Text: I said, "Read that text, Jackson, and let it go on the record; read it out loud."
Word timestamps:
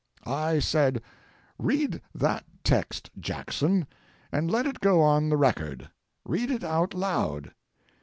I 0.25 0.57
said, 0.57 1.03
"Read 1.59 2.01
that 2.15 2.43
text, 2.63 3.11
Jackson, 3.19 3.85
and 4.31 4.49
let 4.49 4.65
it 4.65 4.79
go 4.79 4.99
on 4.99 5.29
the 5.29 5.37
record; 5.37 5.91
read 6.25 6.49
it 6.49 6.63
out 6.63 6.95
loud." 6.95 7.51